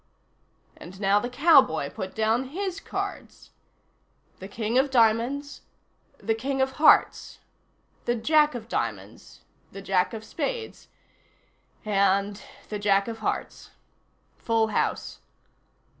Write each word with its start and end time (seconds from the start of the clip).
And 0.77 0.99
now 0.99 1.19
the 1.19 1.29
cowboy 1.29 1.91
put 1.91 2.15
down 2.15 2.45
his 2.45 2.79
cards. 2.79 3.51
The 4.39 4.47
King 4.47 4.79
of 4.79 4.89
diamonds. 4.89 5.61
The 6.17 6.33
King 6.33 6.59
of 6.59 6.71
hearts. 6.71 7.37
The 8.05 8.15
Jack 8.15 8.55
of 8.55 8.67
diamonds. 8.67 9.41
The 9.71 9.81
Jack 9.83 10.15
of 10.15 10.23
spades. 10.25 10.87
And 11.85 12.41
the 12.69 12.79
Jack 12.79 13.07
of 13.07 13.19
hearts. 13.19 13.69
Full 14.39 14.69
house. 14.69 15.19